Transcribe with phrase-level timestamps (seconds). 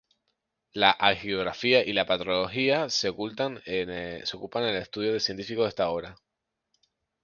[0.73, 6.17] La hagiografía y la patrología se ocupan del estudio científico de esta obra.